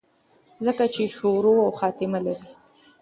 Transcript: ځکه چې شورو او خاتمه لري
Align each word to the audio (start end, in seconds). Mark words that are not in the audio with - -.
ځکه 0.65 0.83
چې 0.93 1.03
شورو 1.15 1.53
او 1.65 1.71
خاتمه 1.79 2.19
لري 2.25 2.47